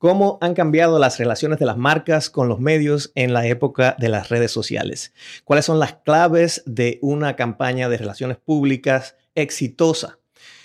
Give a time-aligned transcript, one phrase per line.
[0.00, 4.08] cómo han cambiado las relaciones de las marcas con los medios en la época de
[4.08, 5.12] las redes sociales.
[5.44, 10.18] ¿Cuáles son las claves de una campaña de relaciones públicas exitosa?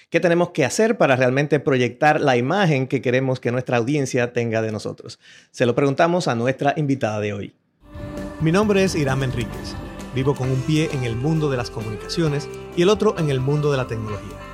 [0.09, 4.61] ¿Qué tenemos que hacer para realmente proyectar la imagen que queremos que nuestra audiencia tenga
[4.61, 5.19] de nosotros?
[5.51, 7.55] Se lo preguntamos a nuestra invitada de hoy.
[8.39, 9.75] Mi nombre es Irán Enríquez.
[10.15, 12.47] Vivo con un pie en el mundo de las comunicaciones
[12.77, 14.44] y el otro en el mundo de la tecnología.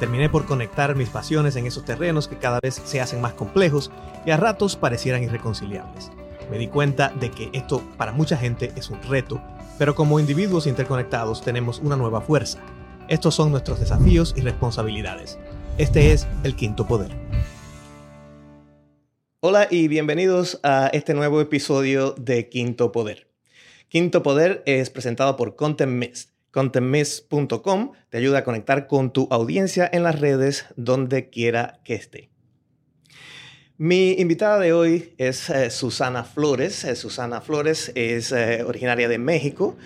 [0.00, 3.90] Terminé por conectar mis pasiones en esos terrenos que cada vez se hacen más complejos
[4.24, 6.10] y a ratos parecieran irreconciliables.
[6.50, 9.42] Me di cuenta de que esto para mucha gente es un reto,
[9.78, 12.60] pero como individuos interconectados tenemos una nueva fuerza.
[13.08, 15.38] Estos son nuestros desafíos y responsabilidades.
[15.76, 17.14] Este es el quinto poder.
[19.40, 23.28] Hola y bienvenidos a este nuevo episodio de Quinto Poder.
[23.88, 29.88] Quinto Poder es presentado por Content Mist ContentMiss.com te ayuda a conectar con tu audiencia
[29.92, 32.30] en las redes donde quiera que esté.
[33.76, 36.84] Mi invitada de hoy es eh, Susana Flores.
[36.84, 39.76] Eh, Susana Flores es eh, originaria de México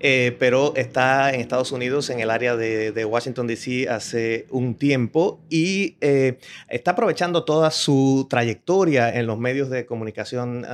[0.00, 3.88] eh, pero está en Estados Unidos, en el área de, Washington, D.C.
[3.88, 10.66] hace un tiempo y eh, está aprovechando toda su trayectoria en los medios de comunicación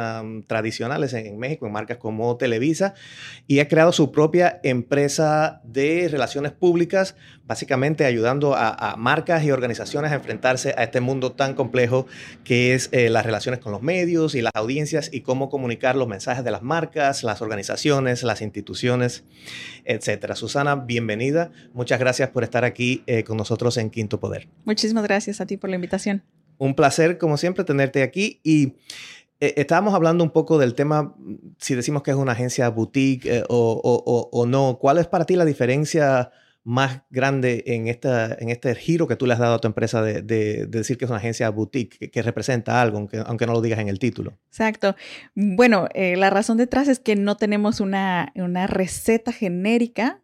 [0.46, 2.94] tradicionales en, México, en marcas como Televisa,
[3.46, 7.16] y ha creado su propia empresa de relaciones públicas,
[7.46, 12.06] básicamente ayudando a, marcas y organizaciones a enfrentarse a este mundo tan complejo
[12.44, 16.08] que es eh, las relaciones con los medios y las audiencias y cómo comunicar los
[16.08, 19.24] mensajes de las marcas, las organizaciones, las instituciones
[19.84, 20.36] etcétera.
[20.36, 21.50] Susana, bienvenida.
[21.72, 24.48] Muchas gracias por estar aquí eh, con nosotros en Quinto Poder.
[24.64, 26.22] Muchísimas gracias a ti por la invitación.
[26.58, 28.74] Un placer, como siempre, tenerte aquí y
[29.40, 31.14] eh, estábamos hablando un poco del tema,
[31.58, 34.78] si decimos que es una agencia boutique eh, o, no.
[34.80, 36.30] ¿Cuál es para ti la diferencia
[36.66, 40.02] más grande en, esta, en este giro que tú le has dado a tu empresa
[40.02, 43.78] de, decir que es una agencia boutique, que, representa algo, aunque, aunque, no lo digas
[43.78, 44.36] en el título.
[44.48, 44.96] Exacto.
[45.36, 50.22] Bueno, eh, la razón detrás es que no tenemos una, una receta genérica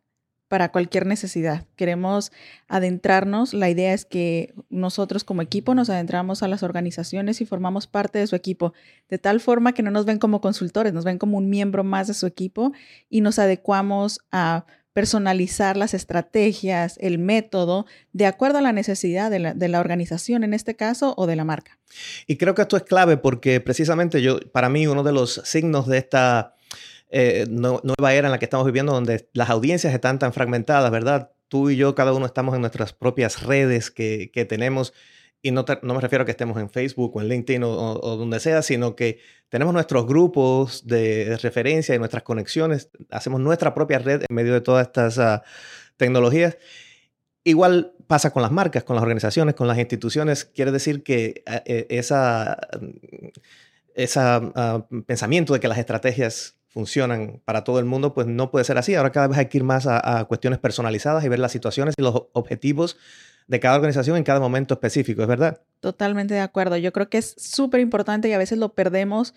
[0.48, 1.64] para cualquier necesidad.
[1.76, 2.32] Queremos
[2.66, 3.54] adentrarnos.
[3.54, 8.18] La idea es que nosotros como equipo nos adentramos a las organizaciones y formamos parte
[8.18, 8.74] de su equipo,
[9.08, 12.08] de tal forma que no nos ven como consultores, nos ven como un miembro más
[12.08, 12.72] de su equipo
[13.08, 19.68] y nos adecuamos a personalizar las estrategias, el método, de acuerdo a la necesidad de
[19.68, 21.78] la, organización en este caso o de la marca.
[22.26, 25.86] Y creo que esto es clave porque precisamente yo, para mí, uno de los signos
[25.86, 26.54] de esta
[27.10, 31.30] eh, nueva era en la que estamos viviendo, donde las audiencias están tan fragmentadas, ¿verdad?
[31.48, 34.92] Tú y yo, cada uno estamos en nuestras propias redes que, que tenemos
[35.44, 38.62] y no, me refiero a que estemos en Facebook o en LinkedIn o, donde sea,
[38.62, 44.34] sino que tenemos nuestros grupos de referencia y nuestras conexiones, hacemos nuestra propia red en
[44.34, 45.42] medio de todas estas ah,
[45.96, 46.58] tecnologías.
[47.42, 50.44] Igual pasa con las marcas, con las organizaciones, con las instituciones.
[50.44, 52.58] Quiere decir que ah, e, esa,
[53.96, 58.64] esa ah, pensamiento de que las estrategias funcionan para todo el mundo, pues no puede
[58.64, 58.94] ser así.
[58.94, 62.02] Ahora cada vez hay que ir más a cuestiones personalizadas y ver las situaciones y
[62.02, 62.96] los objetivos
[63.52, 65.60] de cada organización en cada momento específico, ¿es verdad?
[65.80, 66.78] Totalmente de acuerdo.
[66.78, 69.34] Yo creo que es súper importante y a veces lo perdemos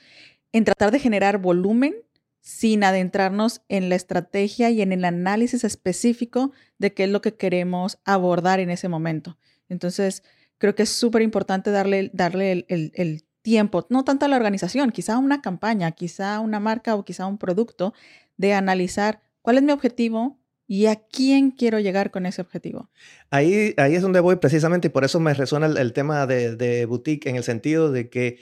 [0.54, 1.96] en tratar de generar volumen
[2.40, 7.36] sin adentrarnos en la estrategia y en el análisis específico de qué es lo que
[7.36, 9.38] queremos abordar en ese momento.
[9.68, 10.24] Entonces,
[10.60, 14.92] creo que es súper importante darle, darle el, el, tiempo, no tanto a la organización,
[14.92, 17.94] quizá una campaña, quizá una marca o quizá un producto,
[18.38, 22.90] de analizar cuál es mi objetivo, ¿Y a quién quiero llegar con ese objetivo?
[23.30, 27.30] Ahí, ahí es donde voy precisamente y por eso me resuena el, tema de, boutique
[27.30, 28.40] en el sentido de que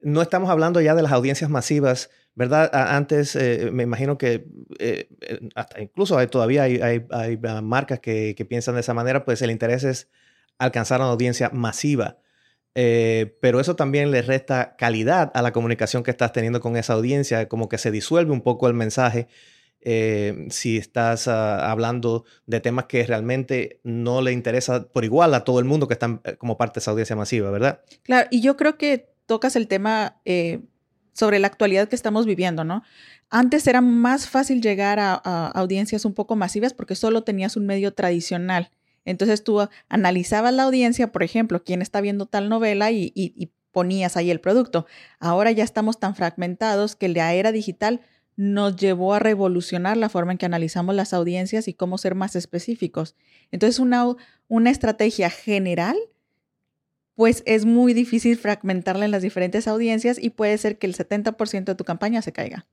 [0.00, 2.70] no estamos hablando ya de las audiencias masivas, ¿verdad?
[2.72, 4.46] Antes eh, me imagino que
[4.78, 9.26] eh, eh, hasta incluso hay, todavía hay, hay, marcas que, que, piensan de esa manera,
[9.26, 10.08] pues el interés es
[10.56, 12.16] alcanzar una audiencia masiva.
[12.72, 17.48] pero eso también le resta calidad a la comunicación que estás teniendo con esa audiencia,
[17.48, 19.28] como que se disuelve un poco el mensaje
[19.82, 25.44] eh, si estás ah, hablando de temas que realmente no le interesa por igual a
[25.44, 27.80] todo el mundo que están eh, como parte de esa audiencia masiva, ¿verdad?
[28.02, 30.60] Claro, y yo creo que tocas el tema eh,
[31.12, 32.82] sobre la actualidad que estamos viviendo, ¿no?
[33.30, 35.14] Antes era más fácil llegar a,
[35.48, 38.70] audiencias un poco masivas porque solo tenías un medio tradicional.
[39.04, 44.30] Entonces tú analizabas la audiencia, por ejemplo, quién está viendo tal novela y ponías ahí
[44.30, 44.86] el producto.
[45.20, 48.00] Ahora ya estamos tan fragmentados que la era digital
[48.40, 52.36] nos llevó a revolucionar la forma en que analizamos las audiencias y cómo ser más
[52.36, 53.14] específicos.
[53.50, 54.16] Entonces, una,
[54.48, 55.94] una estrategia general,
[57.16, 61.64] pues es muy difícil fragmentarla en las diferentes audiencias y puede ser que el 70%
[61.64, 62.66] de tu campaña se caiga.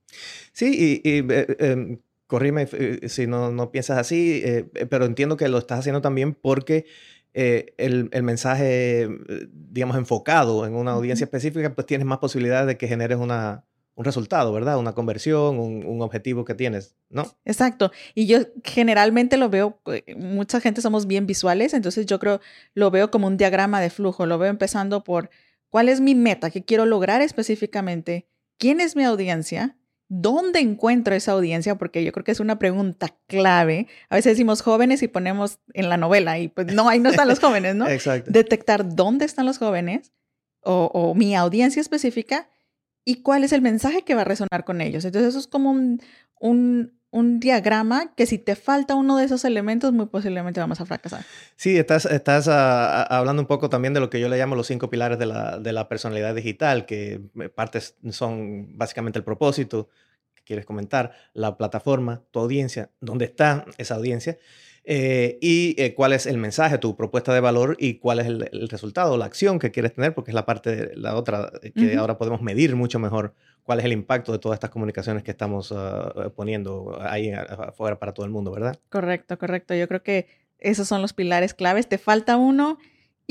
[0.52, 5.48] Sí, y, eh, em, corrime eh, si no, no, piensas así, eh, pero entiendo que
[5.48, 6.86] lo estás haciendo también porque
[7.34, 9.06] eh, el, mensaje,
[9.52, 13.67] digamos, enfocado en una audiencia específica, pues tienes más posibilidades de que generes una,
[13.98, 14.78] un resultado, ¿verdad?
[14.78, 17.34] Una conversión, un, objetivo que tienes, ¿no?
[17.44, 17.90] Exacto.
[18.14, 22.40] Y yo generalmente lo veo, eh, mucha gente somos bien visuales, entonces yo creo,
[22.74, 25.30] lo veo como un diagrama de flujo, lo veo empezando por
[25.68, 29.74] cuál es mi meta, qué quiero lograr específicamente, quién es mi audiencia,
[30.10, 31.74] ¿Dónde encuentro esa audiencia?
[31.74, 33.88] Porque yo creo que es una pregunta clave.
[34.08, 37.28] A veces decimos jóvenes y ponemos en la novela y pues no, ahí no están
[37.28, 37.86] los jóvenes, ¿no?
[37.90, 38.30] Exacto.
[38.30, 40.12] Detectar dónde están los jóvenes
[40.62, 42.48] o, mi audiencia específica
[43.08, 45.02] y cuál es el mensaje que va a resonar con ellos.
[45.02, 46.02] Entonces eso es como un,
[47.10, 51.24] un, diagrama que si te falta uno de esos elementos, muy posiblemente vamos a fracasar.
[51.56, 54.66] Sí, estás, estás ah, hablando un poco también de lo que yo le llamo los
[54.66, 59.88] cinco pilares de la, de la personalidad digital, que eh, partes son básicamente el propósito
[60.34, 64.36] que quieres comentar, la plataforma, tu audiencia, dónde está esa audiencia
[64.90, 68.68] eh, y eh, cuál es el mensaje, tu propuesta de valor y cuál es el,
[68.70, 71.94] resultado, la acción que quieres tener, porque es la parte, de la otra, eh, que
[71.96, 75.74] ahora podemos medir mucho mejor cuál es el impacto de todas estas comunicaciones que estamos
[75.76, 78.78] ah, poniendo ahí afuera para todo el mundo, ¿verdad?
[78.88, 79.74] Correcto, correcto.
[79.74, 80.26] Yo creo que
[80.58, 81.86] esos son los pilares claves.
[81.86, 82.78] Te falta uno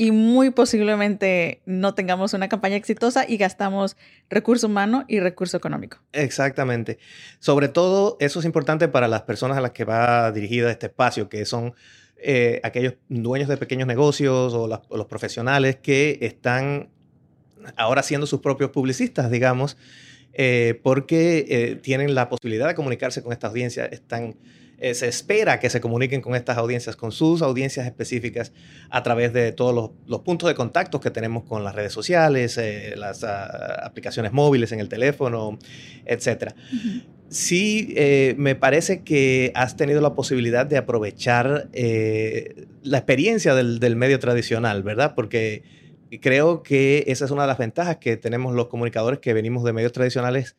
[0.00, 3.96] y muy posiblemente no tengamos una campaña exitosa y gastamos
[4.30, 5.98] recurso humano y recurso económico.
[6.12, 6.98] Exactamente.
[7.40, 11.28] Sobre todo, eso es importante para las personas a las que va dirigida este espacio,
[11.28, 11.74] que son
[12.16, 16.90] eh, aquellos dueños de pequeños negocios o, los profesionales que están
[17.74, 19.76] ahora siendo sus propios publicistas, digamos,
[20.32, 24.36] eh, porque eh, tienen la posibilidad de comunicarse con esta audiencia, están
[24.80, 28.52] eh, se espera que se comuniquen con estas audiencias, con sus audiencias específicas,
[28.90, 32.94] a través de todos los, puntos de contacto que tenemos con las redes sociales, eh,
[32.96, 35.58] las ah, aplicaciones móviles en el teléfono,
[36.06, 36.52] etc.
[37.28, 41.68] Sí, eh, me parece que has tenido la posibilidad de aprovechar
[42.82, 45.14] la experiencia del, del medio tradicional, ¿verdad?
[45.16, 45.64] Porque
[46.20, 49.72] creo que esa es una de las ventajas que tenemos los comunicadores que venimos de
[49.72, 50.56] medios tradicionales.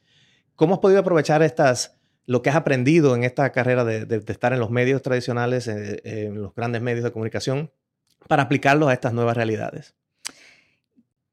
[0.56, 4.60] ¿Cómo has podido aprovechar estas lo que has aprendido en esta carrera de, estar en
[4.60, 7.72] los medios tradicionales, eh, en, los grandes medios de comunicación,
[8.28, 9.96] para aplicarlo a estas nuevas realidades?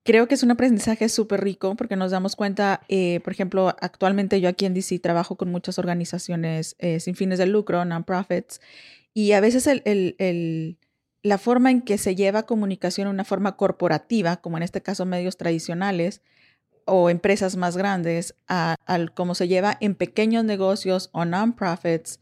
[0.04, 4.40] Creo que es un aprendizaje súper rico porque nos damos cuenta, eh, por ejemplo, actualmente
[4.40, 8.60] yo aquí en DC trabajo con muchas organizaciones eh, sin fines de lucro, non-profits,
[9.12, 9.68] y a veces
[11.22, 15.36] la forma en que se lleva comunicación, una forma corporativa, como en este caso medios
[15.36, 16.22] tradicionales,
[16.86, 22.20] o empresas más grandes al cómo se lleva en pequeños negocios o non-profits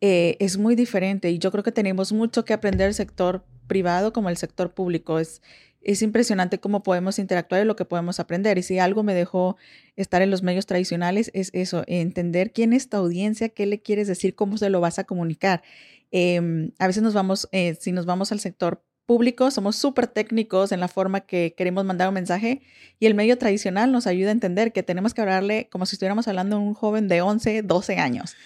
[0.00, 4.12] eh, es muy diferente y yo creo que tenemos mucho que aprender del sector privado
[4.12, 5.18] como el sector público.
[5.18, 5.42] Es,
[5.82, 8.58] es impresionante cómo podemos interactuar y lo que podemos aprender.
[8.58, 9.56] Y si algo me dejó
[9.96, 14.08] estar en los medios tradicionales es eso, entender quién es tu audiencia, qué le quieres
[14.08, 15.62] decir, cómo se lo vas a comunicar.
[16.10, 20.72] Em, a veces nos vamos, eh, si nos vamos al sector público, somos súper técnicos
[20.72, 22.60] en la forma que queremos mandar un mensaje
[22.98, 26.28] y el medio tradicional nos ayuda a entender que tenemos que hablarle como si estuviéramos
[26.28, 28.36] hablando a un joven de 11, 12 años.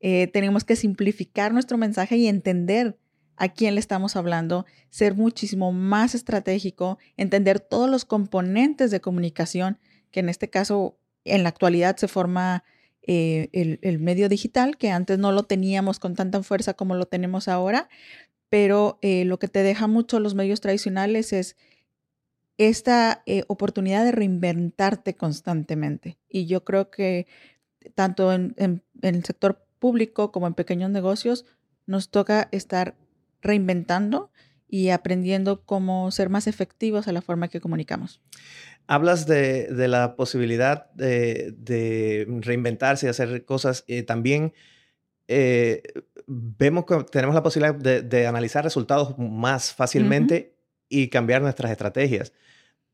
[0.00, 2.96] Eh, tenemos que simplificar nuestro mensaje y entender
[3.36, 9.78] a quién le estamos hablando, ser muchísimo más estratégico, entender todos los componentes de comunicación,
[10.10, 12.64] que en este caso, en la actualidad se forma
[13.02, 17.06] eh, el, el, medio digital, que antes no lo teníamos con tanta fuerza como lo
[17.06, 17.88] tenemos ahora,
[18.50, 21.56] pero eh, lo que te deja mucho los medios tradicionales es
[22.58, 26.18] esta eh, oportunidad de reinventarte constantemente.
[26.28, 27.26] Y yo creo que
[27.94, 31.46] tanto en, el sector público como en pequeños negocios
[31.86, 32.96] nos toca estar
[33.40, 34.30] reinventando
[34.68, 38.20] y aprendiendo cómo ser más efectivos a la forma que comunicamos.
[38.86, 43.84] Hablas de, la posibilidad de, reinventarse y hacer cosas.
[43.86, 44.52] Eh, también
[46.26, 50.54] vemos que tenemos la posibilidad de, analizar resultados más fácilmente
[50.88, 52.32] y cambiar nuestras estrategias.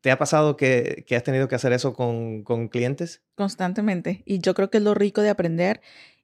[0.00, 3.22] ¿Te ha pasado que, has tenido que hacer eso con, clientes?
[3.34, 4.22] Constantemente.
[4.24, 5.80] Y yo creo que es lo rico de aprender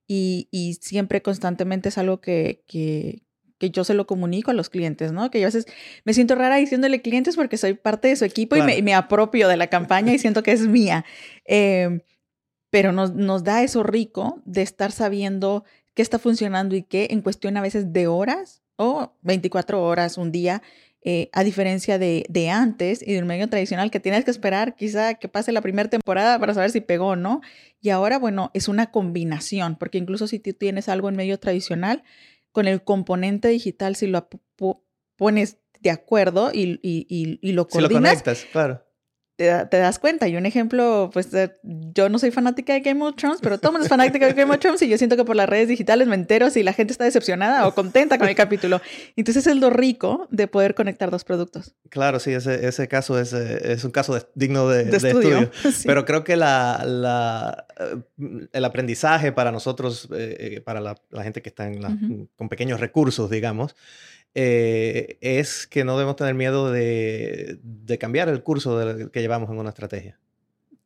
[0.07, 3.23] y, siempre constantemente es algo que, que,
[3.71, 5.31] yo se lo comunico a los clientes, ¿no?
[5.31, 5.67] Que yo a veces
[6.05, 9.57] me siento rara diciéndole clientes porque soy parte de su equipo y, me, apropio de
[9.57, 11.05] la campaña y siento que es mía.
[11.45, 12.01] Em,
[12.71, 17.23] pero nos, nos da eso rico de estar sabiendo qué está funcionando y qué en
[17.23, 20.63] cuestión a veces de horas o 24 horas, un día,
[21.05, 25.15] eh, a diferencia de, de, antes y del medio tradicional que tienes que esperar quizá
[25.15, 27.41] que pase la primera temporada para saber si pegó o no.
[27.81, 32.05] Y ahora, bueno, es una combinación, porque incluso si tú tienes algo en medio tradicional,
[32.53, 34.29] con el componente digital, si lo
[35.17, 38.85] pones de acuerdo y, y, y, lo coordinas, si lo conectas, claro
[39.37, 40.29] te, das cuenta.
[40.29, 41.29] Y un ejemplo, pues
[41.63, 44.33] yo no soy fanática de Game of Thrones, pero todo el mundo es fanática de
[44.35, 46.73] Game of Thrones y yo siento que por las redes digitales me entero si la
[46.73, 48.81] gente está decepcionada o contenta con el capítulo.
[49.17, 51.75] Entonces es lo rico de poder conectar dos productos.
[51.89, 55.51] Claro, sí, ese, ese caso es, eh, es, un caso digno de, estudio.
[55.85, 61.43] Pero creo que la, la, eh, el aprendizaje para nosotros, eh, para la, la, gente
[61.43, 61.83] que está en
[62.37, 63.75] con pequeños recursos, digamos,
[64.35, 67.59] eh, es que no debemos tener miedo de,
[68.01, 70.19] cambiar el curso que llevamos en una estrategia.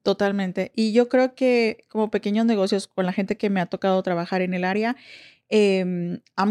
[0.03, 0.73] Totalmente.
[0.75, 4.41] Y yo creo que como pequeños negocios, con la gente que me ha tocado trabajar
[4.43, 4.97] en el área,
[5.49, 6.47] em, a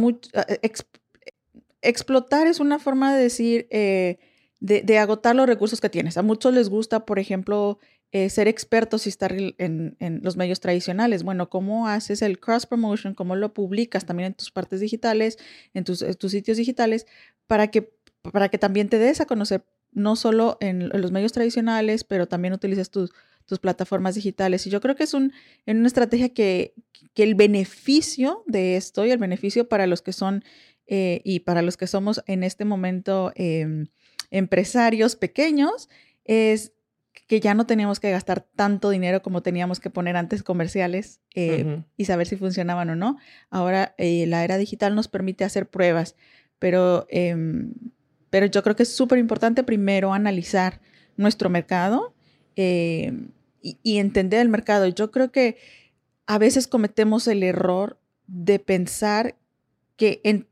[1.81, 4.17] explotar es una forma de decir, eh,
[4.59, 6.17] de, de, agotar los recursos que tienes.
[6.17, 7.79] A muchos les gusta, por ejemplo,
[8.15, 11.23] eh, ser expertos y estar en, los medios tradicionales.
[11.23, 13.13] Bueno, ¿cómo haces el cross promotion?
[13.13, 15.37] ¿Cómo lo publicas también en tus partes digitales,
[15.73, 17.07] en tus, sitios digitales,
[17.45, 17.91] para que,
[18.31, 22.53] para que también te des a conocer no solo en, los medios tradicionales, pero también
[22.53, 23.11] utilices tus,
[23.43, 24.65] tus plataformas digitales.
[24.65, 25.33] Y yo creo que es un,
[25.65, 26.73] en una estrategia que,
[27.13, 30.45] que, el beneficio de esto y el beneficio para los que son
[30.87, 33.87] eh, y para los que somos en este momento em,
[34.31, 35.89] empresarios pequeños
[36.23, 36.71] es
[37.27, 41.83] que ya no teníamos que gastar tanto dinero como teníamos que poner antes comerciales eh,
[41.97, 43.17] y saber si funcionaban o no.
[43.49, 46.15] Ahora eh, la era digital nos permite hacer pruebas,
[46.59, 47.73] pero, em,
[48.29, 50.81] pero yo creo que es súper importante primero analizar
[51.17, 52.13] nuestro mercado
[52.55, 53.29] em,
[53.61, 54.87] y, entender el mercado.
[54.87, 55.57] Yo creo que
[56.27, 59.35] a veces cometemos el error de pensar
[59.95, 60.47] que en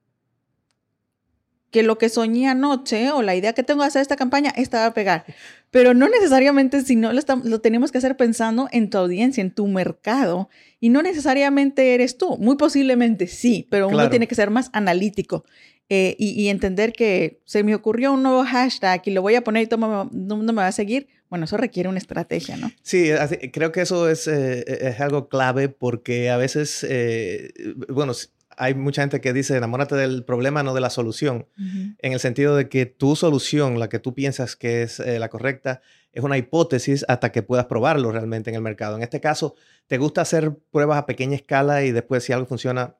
[1.69, 4.81] que lo que soñé anoche o la idea que tengo de hacer esta campaña, esta
[4.81, 5.25] va a pegar.
[5.73, 9.49] Pero no necesariamente, si no lo, lo tenemos que hacer pensando en tu audiencia, en
[9.49, 10.47] tu mercado.
[10.79, 12.37] Y no necesariamente eres tú.
[12.37, 15.45] Muy posiblemente sí, pero uno tiene que ser más analítico.
[15.89, 19.63] Eh, y, entender que se me ocurrió un nuevo hashtag y lo voy a poner
[19.63, 22.71] y todo el mundo me va a seguir, bueno, eso requiere una estrategia, ¿no?
[22.83, 23.09] Sí,
[23.51, 27.51] creo que eso es, eh, es, algo clave porque a veces, eh,
[27.89, 28.13] bueno,
[28.57, 32.55] hay mucha gente que dice, enamórate del problema, no de la solución, en el sentido
[32.55, 35.81] de que tu solución, la que tú piensas que es eh, la correcta,
[36.11, 38.95] es una hipótesis hasta que puedas probarlo realmente en el mercado.
[38.95, 39.55] En este caso,
[39.87, 42.95] ¿te gusta hacer pruebas a pequeña escala y después si algo funciona,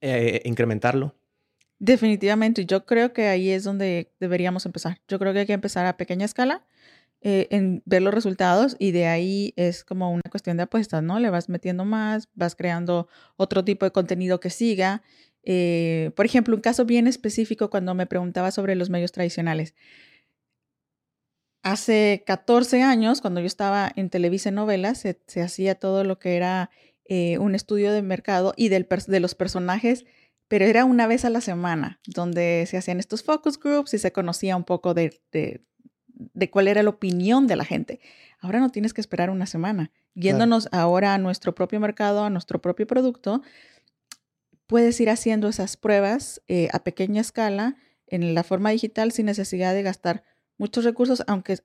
[0.00, 1.14] eh, incrementarlo?
[1.78, 5.00] Definitivamente, yo creo que ahí es donde deberíamos empezar.
[5.08, 6.64] Yo creo que hay que empezar a pequeña escala
[7.26, 11.18] eh, en ver los resultados y de ahí es como una cuestión de apuestas, ¿no?
[11.18, 15.00] Le vas metiendo más, vas creando otro tipo de contenido que siga.
[15.42, 19.74] Eh, por ejemplo, un caso bien específico cuando me preguntaba sobre los medios tradicionales.
[21.62, 26.68] Hace 14 años, cuando yo estaba en Televisa Novelas, se, hacía todo lo que era
[27.06, 30.04] eh, un estudio de mercado y del, de los personajes
[30.46, 34.12] pero era una vez a la semana, donde se hacían estos focus groups y se
[34.12, 35.18] conocía un poco de
[36.50, 38.00] cuál era la opinión de la gente.
[38.40, 39.90] Ahora no tienes que esperar una semana.
[40.14, 43.42] Yéndonos ahora a nuestro propio mercado, a nuestro propio producto,
[44.66, 49.74] puedes ir haciendo esas pruebas eh, a pequeña escala en la forma digital sin necesidad
[49.74, 50.24] de gastar
[50.56, 51.58] muchos recursos, aunque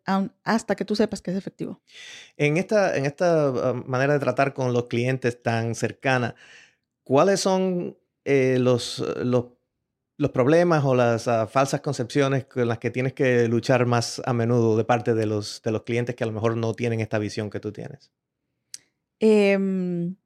[0.44, 1.82] hasta que tú sepas que es efectivo.
[2.38, 6.36] En esta, en esta ah, manera de tratar con los clientes tan cercana,
[7.04, 9.46] ¿cuáles son eh, los, los
[10.20, 14.34] los problemas o las ah, falsas concepciones con las que tienes que luchar más a
[14.34, 17.18] menudo de parte de los, de los clientes que a lo mejor no tienen esta
[17.20, 18.12] visión que tú tienes?
[19.22, 20.18] Em,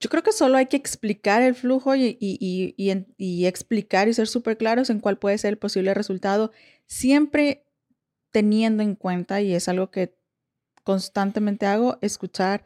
[0.00, 4.56] yo creo que solo hay que explicar el flujo y, y explicar y ser súper
[4.56, 6.50] claros en cuál puede ser el posible resultado,
[6.86, 7.66] siempre
[8.30, 10.16] teniendo en cuenta, y es algo que
[10.82, 12.64] constantemente hago, escuchar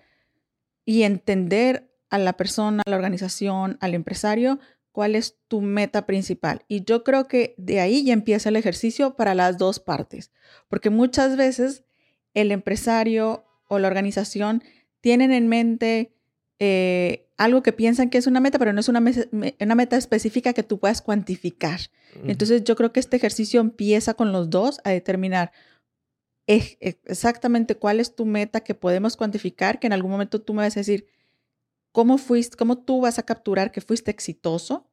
[0.85, 4.61] y entender a la persona, a la organización, al empresario
[4.99, 6.65] cuál es tu meta principal.
[6.67, 10.33] Y yo creo que de ahí ya empieza el ejercicio para las dos partes,
[10.67, 11.85] porque muchas veces
[12.35, 14.65] el empresario o la organización
[15.01, 16.17] tienen en mente
[16.59, 19.01] eh, algo que piensan que es una meta, pero no es una,
[19.61, 21.79] una meta específica que tú puedas cuantificar.
[22.25, 25.53] Entonces yo creo que este ejercicio empieza con los dos a determinar
[26.49, 30.77] exactamente cuál es tu meta que podemos cuantificar, que en algún momento tú me vas
[30.77, 31.07] a decir,
[31.93, 34.88] ¿cómo fuiste, cómo tú vas a capturar que fuiste exitoso?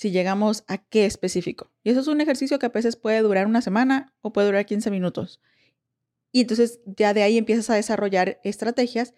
[0.00, 1.70] Si llegamos a qué específico.
[1.84, 4.64] Y eso es un ejercicio que a veces puede durar una semana o puede durar
[4.64, 5.42] 15 minutos.
[6.32, 9.12] Y entonces ya de ahí empiezas a desarrollar estrategias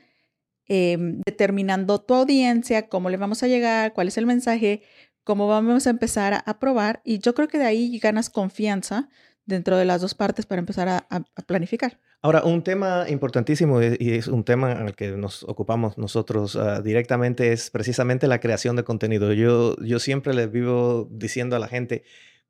[0.67, 4.83] em, determinando tu audiencia, cómo le vamos a llegar, cuál es el mensaje,
[5.23, 7.01] cómo vamos a empezar a, probar.
[7.05, 9.09] Y yo creo que de ahí ganas confianza
[9.47, 12.01] dentro de las dos partes para empezar a planificar.
[12.25, 16.81] Ahora, un tema importantísimo y es un tema en el que nos ocupamos nosotros ah,
[16.81, 19.33] directamente es precisamente la creación de contenido.
[19.33, 22.05] Yo, yo siempre les vivo diciendo a la gente,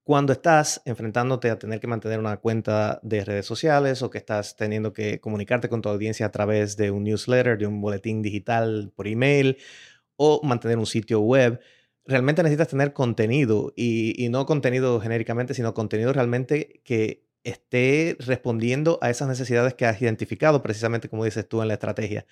[0.05, 4.57] cuando estás enfrentándote a tener que mantener una cuenta de redes sociales o que estás
[4.57, 8.93] teniendo que comunicarte con tu audiencia a través de un newsletter, de un boletín digital
[8.95, 9.57] por email
[10.17, 11.61] o mantener un sitio web,
[12.05, 19.11] realmente necesitas tener contenido y, no contenido genéricamente, sino contenido realmente que esté respondiendo a
[19.11, 22.27] esas necesidades que has identificado, precisamente como dices tú en la estrategia.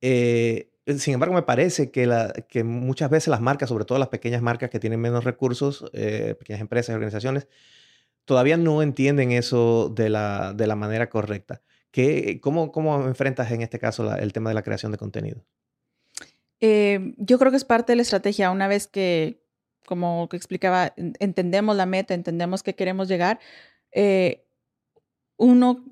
[0.00, 4.08] Eh, sin embargo, me parece que, la, que, muchas veces las marcas, sobre todo las
[4.08, 7.48] pequeñas marcas que tienen menos recursos, eh, pequeñas empresas y organizaciones,
[8.24, 11.62] todavía no entienden eso de la, de la manera correcta.
[11.90, 15.44] ¿Qué, cómo, ¿Cómo enfrentas en este caso el tema de la creación de contenido?
[16.60, 18.50] Eh, yo creo que es parte de la estrategia.
[18.50, 19.42] Una vez que,
[19.86, 23.40] como que explicaba, entendemos la meta, entendemos que queremos llegar,
[23.92, 24.44] eh,
[25.36, 25.84] uno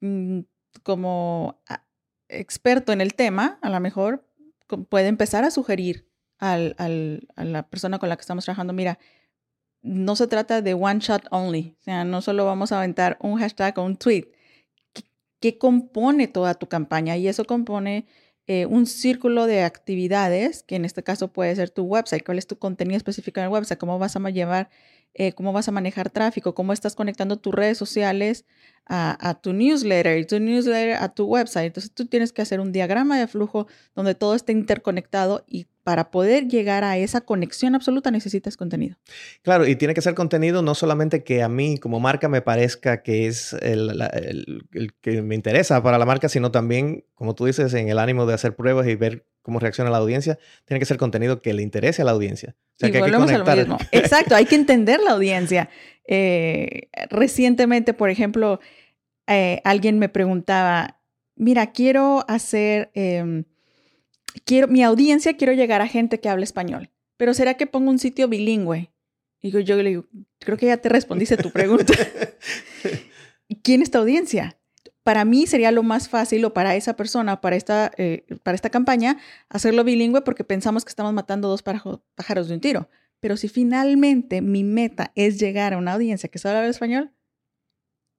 [0.00, 0.40] mm,
[0.82, 1.60] como
[2.28, 4.24] experto en el tema, a lo mejor
[4.88, 6.08] puede empezar a sugerir
[6.38, 8.98] al, al, a la persona con la que estamos trabajando, mira,
[9.82, 13.38] no se trata de one shot only, o sea, no solo vamos a aventar un
[13.38, 14.28] hashtag o un tweet.
[15.40, 17.16] ¿Qué, compone toda tu campaña?
[17.16, 18.06] Y eso compone
[18.48, 22.46] eh, un círculo de actividades, que en este caso puede ser tu website, cuál es
[22.46, 24.70] tu contenido específico en el website, cómo vas a llevar,
[25.18, 28.44] eh, cómo vas a manejar tráfico, cómo estás conectando tus redes sociales
[28.88, 31.66] a, tu newsletter y tu newsletter a tu website.
[31.66, 36.10] Entonces tú tienes que hacer un diagrama de flujo donde todo esté interconectado y para
[36.10, 38.96] poder llegar a esa conexión absoluta necesitas contenido.
[39.42, 43.02] Claro, y tiene que ser contenido no solamente que a mí como marca me parezca
[43.02, 47.72] que es el, el, que me interesa para la marca, sino también, como tú dices,
[47.74, 50.96] en el ánimo de hacer pruebas y ver cómo reacciona la audiencia, tiene que ser
[50.96, 52.56] contenido que le interese a la audiencia.
[52.58, 53.78] O sea, que hay que conectar.
[53.92, 55.70] Exacto, hay que entender la audiencia.
[56.08, 58.58] Eh, recientemente, por ejemplo,
[59.28, 61.00] eh, alguien me preguntaba,
[61.36, 63.44] mira, quiero hacer, em,
[64.44, 68.00] quiero, mi audiencia, quiero llegar a gente que hable español, pero ¿será que pongo un
[68.00, 68.90] sitio bilingüe?
[69.40, 70.06] Y yo, le digo,
[70.40, 71.94] creo que ya te respondiste tu pregunta.
[73.62, 74.58] ¿Quién es tu audiencia?
[75.06, 78.70] Para mí sería lo más fácil o para esa persona, para esta, eh, para esta
[78.70, 82.88] campaña, hacerlo bilingüe porque pensamos que estamos matando dos pájaros de un tiro.
[83.20, 87.12] Pero si finalmente mi meta es llegar a una audiencia que sabe hablar español,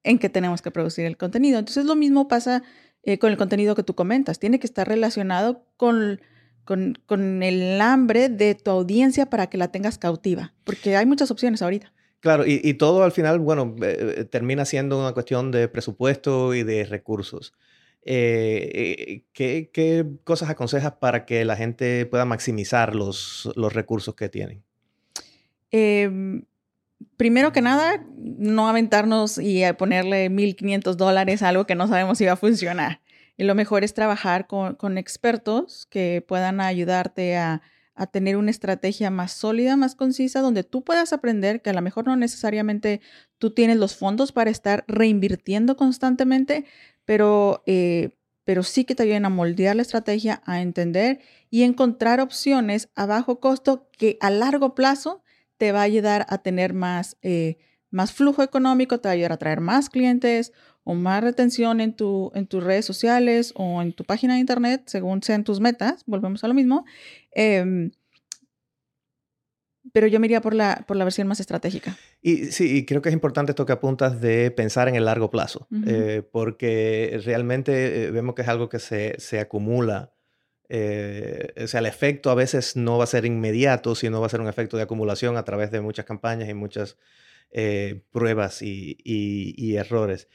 [0.02, 1.58] en qué tenemos que producir el contenido.
[1.58, 2.62] Entonces lo mismo pasa
[3.02, 4.38] eh, con el contenido que tú comentas.
[4.38, 6.22] Tiene que estar relacionado con,
[6.64, 11.60] con, el hambre de tu audiencia para que la tengas cautiva, porque hay muchas opciones
[11.60, 11.92] ahorita.
[12.20, 16.64] Claro, y, todo al final, bueno, eh, eh, termina siendo una cuestión de presupuesto y
[16.64, 17.54] de recursos.
[18.04, 24.64] ¿qué, ¿qué, cosas aconsejas para que la gente pueda maximizar los, los recursos que tienen?
[25.70, 26.42] Eh,
[27.16, 32.24] primero que nada, no aventarnos y ponerle 1.500 dólares a algo que no sabemos si
[32.24, 33.00] va a funcionar.
[33.36, 37.62] Y lo mejor es trabajar con, expertos que puedan ayudarte a,
[38.06, 42.06] tener una estrategia más sólida, más concisa, donde tú puedas aprender que a lo mejor
[42.06, 43.00] no necesariamente
[43.38, 46.64] tú tienes los fondos para estar reinvirtiendo constantemente,
[47.04, 48.10] pero, eh,
[48.44, 53.06] pero sí que te ayuden a moldear la estrategia, a entender y encontrar opciones a
[53.06, 55.22] bajo costo que a largo plazo
[55.56, 57.58] te va a ayudar a tener más, eh,
[57.90, 60.52] más flujo económico, te va a ayudar a traer más clientes
[60.88, 64.84] o más retención en, tu, en tus redes sociales o en tu página de internet,
[64.86, 66.86] según sean tus metas, volvemos a lo mismo.
[67.32, 67.90] Em,
[69.92, 71.98] pero yo me iría por la, por la versión más estratégica.
[72.22, 75.68] Y sí, creo que es importante esto que apuntas de pensar en el largo plazo,
[75.86, 80.14] eh, porque realmente eh, vemos que es algo que se, se acumula
[80.70, 84.30] eh, o sea, el efecto a veces no va a ser inmediato, sino va a
[84.30, 86.98] ser un efecto de acumulación a través de muchas campañas y muchas
[87.50, 90.28] eh, pruebas y, errores.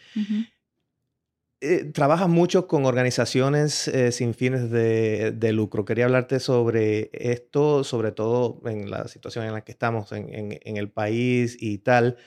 [1.62, 5.86] Eh, trabajas mucho con organizaciones sin fines de, lucro.
[5.86, 10.28] Quería hablarte sobre esto, sobre todo en la situación en la que estamos en,
[10.62, 12.18] en el país y tal.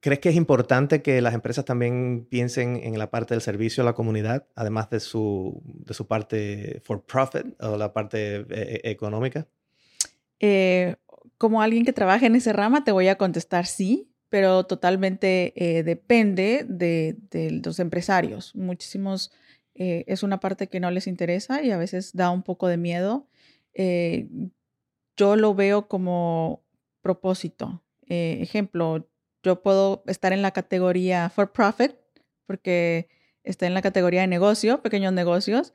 [0.00, 3.86] ¿Crees que es importante que las empresas también piensen en la parte del servicio a
[3.86, 8.80] la comunidad, además de su, de su parte for profit o la parte eh, eh,
[8.84, 9.48] económica?
[10.38, 10.94] Eh,
[11.38, 16.66] como alguien que trabaja en ese rama, te voy a contestar sí, pero totalmente depende
[16.68, 17.16] de,
[17.64, 18.54] los empresarios.
[18.54, 19.32] Muchísimos
[19.74, 23.26] es una parte que no les interesa y a veces da un poco de miedo.
[25.16, 26.62] yo lo veo como
[27.00, 27.82] propósito.
[28.08, 29.08] ejemplo,
[29.42, 31.92] yo puedo estar en la categoría for profit,
[32.46, 33.08] porque
[33.44, 35.72] está en la categoría de negocio, pequeños negocios,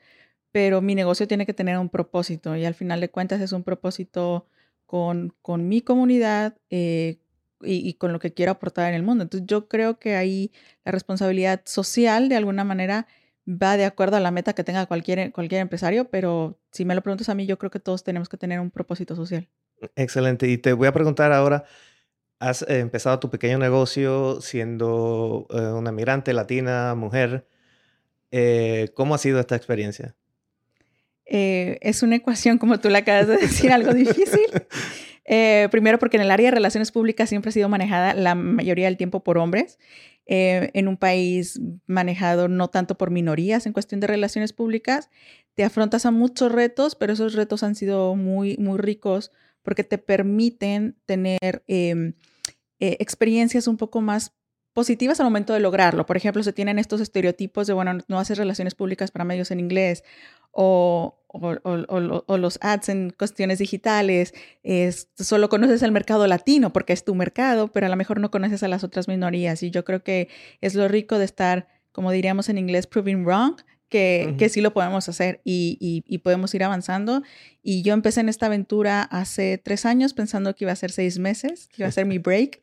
[0.52, 3.63] pero mi negocio tiene que tener un propósito y al final de cuentas es un
[3.63, 4.47] propósito
[4.93, 7.17] con, mi comunidad eh,
[7.63, 9.23] y, con lo que quiero aportar en el mundo.
[9.23, 10.51] Entonces yo creo que ahí
[10.86, 13.08] la responsabilidad social de alguna manera
[13.47, 17.01] va de acuerdo a la meta que tenga cualquier, cualquier empresario, pero si me lo
[17.01, 19.49] preguntas a mí, yo creo que todos tenemos que tener un propósito social.
[19.95, 20.47] Excelente.
[20.47, 21.63] Y te voy a preguntar ahora,
[22.38, 27.47] has empezado tu pequeño negocio siendo eh, una migrante latina, mujer.
[28.29, 30.15] Eh, ¿Cómo ha sido esta experiencia?
[31.33, 34.45] Es una ecuación, como tú le acabas de decir, algo difícil.
[35.71, 38.97] primero porque en el área de relaciones públicas siempre ha sido manejada la mayoría del
[38.97, 39.79] tiempo por hombres.
[40.25, 45.09] en un país manejado no tanto por minorías en cuestión de relaciones públicas,
[45.53, 49.97] te afrontas a muchos retos, pero esos retos han sido muy, muy ricos porque te
[49.97, 52.13] permiten tener em,
[52.79, 54.33] eh, experiencias un poco más
[54.73, 56.05] positivas al momento de lograrlo.
[56.05, 59.59] Por ejemplo, se tienen estos estereotipos de, bueno, no haces relaciones públicas para medios en
[59.59, 60.03] inglés
[60.53, 67.03] o, o, los ads en cuestiones digitales, es, solo conoces el mercado latino porque es
[67.03, 69.63] tu mercado, pero a lo mejor no conoces a las otras minorías.
[69.63, 70.29] Y yo creo que
[70.61, 73.55] es lo rico de estar, como diríamos en inglés, proving wrong,
[73.93, 77.21] que, sí lo podemos hacer y, podemos ir avanzando.
[77.61, 81.19] Y yo empecé en esta aventura hace tres años pensando que iba a ser seis
[81.19, 82.61] meses, que iba a ser mi break.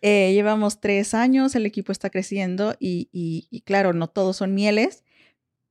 [0.00, 5.04] Eh, llevamos tres años, el equipo está creciendo y, claro, no todos son mieles,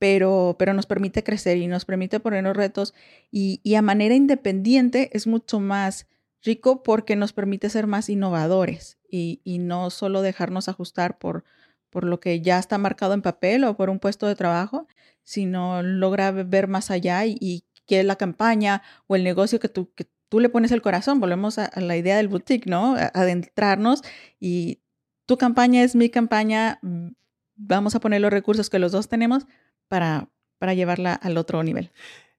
[0.01, 2.95] pero, pero nos permite crecer y nos permite ponernos retos
[3.29, 6.07] y, y a manera independiente es mucho más
[6.41, 11.43] rico porque nos permite ser más innovadores y, y no solo dejarnos ajustar por,
[11.91, 14.87] por lo que ya está marcado en papel o por un puesto de trabajo,
[15.21, 19.93] sino logra ver más allá y, y que la campaña o el negocio que tú,
[19.93, 21.19] que tú le pones el corazón.
[21.19, 22.95] Volvemos a, la idea del boutique, ¿no?
[23.13, 24.01] adentrarnos
[24.39, 24.79] y
[25.27, 27.09] tu campaña es mi campaña, mm,
[27.55, 29.45] vamos a poner los recursos que los dos tenemos
[29.91, 31.91] para, para llevarla al otro nivel.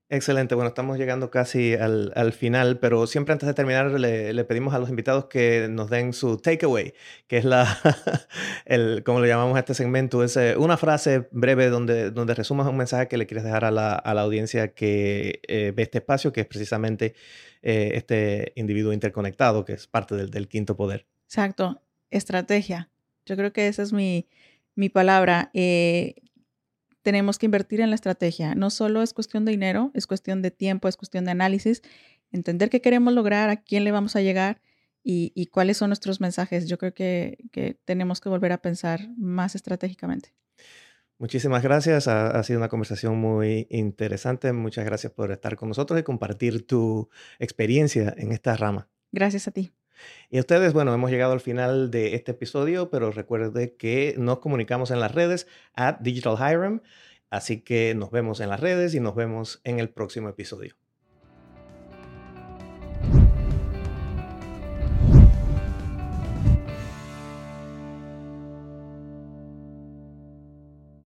[0.08, 4.44] Excelente, bueno, estamos llegando casi al, al final, pero siempre antes de terminar le, le,
[4.44, 6.94] pedimos a los invitados que nos den su takeaway,
[7.26, 7.66] que es la,
[8.64, 12.66] el, como le llamamos a este segmento, es eh, una frase breve donde, donde resumas
[12.68, 15.98] un mensaje que le quieres dejar a la, a la audiencia que eh, ve este
[15.98, 17.14] espacio, que es precisamente
[17.60, 21.06] eh, este individuo interconectado, que es parte del, del, quinto poder.
[21.26, 22.88] Exacto, estrategia.
[23.26, 24.26] Yo creo que esa es mi,
[24.74, 25.50] mi palabra
[27.02, 28.54] tenemos que invertir en la estrategia.
[28.54, 31.82] No solo es cuestión de dinero, es cuestión de tiempo, es cuestión de análisis,
[32.30, 34.60] entender qué queremos lograr, a quién le vamos a llegar
[35.04, 36.68] y, cuáles son nuestros mensajes.
[36.68, 37.38] Yo creo que,
[37.84, 40.32] tenemos que volver a pensar más estratégicamente.
[41.18, 42.08] Muchísimas gracias.
[42.08, 44.52] Ha, sido una conversación muy interesante.
[44.52, 48.88] Muchas gracias por estar con nosotros y compartir tu experiencia en esta rama.
[49.12, 49.72] Gracias a ti.
[50.30, 54.38] Y a ustedes, bueno, hemos llegado al final de este episodio, pero recuerde que nos
[54.38, 56.82] comunicamos en las redes at Digital Hiram.
[57.30, 60.81] Así que nos vemos en las redes y nos vemos en el próximo episodio.